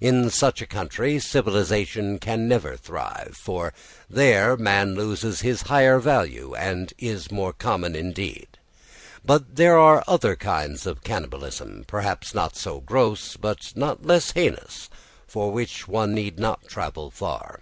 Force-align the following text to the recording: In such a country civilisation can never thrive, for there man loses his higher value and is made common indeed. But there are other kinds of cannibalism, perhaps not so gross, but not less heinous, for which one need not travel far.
In 0.00 0.30
such 0.30 0.62
a 0.62 0.66
country 0.66 1.18
civilisation 1.18 2.18
can 2.18 2.48
never 2.48 2.78
thrive, 2.78 3.38
for 3.38 3.74
there 4.08 4.56
man 4.56 4.94
loses 4.94 5.42
his 5.42 5.60
higher 5.68 5.98
value 5.98 6.54
and 6.54 6.94
is 6.98 7.30
made 7.30 7.58
common 7.58 7.94
indeed. 7.94 8.48
But 9.22 9.56
there 9.56 9.76
are 9.76 10.02
other 10.08 10.34
kinds 10.34 10.86
of 10.86 11.04
cannibalism, 11.04 11.84
perhaps 11.86 12.34
not 12.34 12.56
so 12.56 12.80
gross, 12.80 13.36
but 13.36 13.74
not 13.76 14.02
less 14.06 14.30
heinous, 14.30 14.88
for 15.26 15.52
which 15.52 15.86
one 15.86 16.14
need 16.14 16.38
not 16.38 16.66
travel 16.68 17.10
far. 17.10 17.60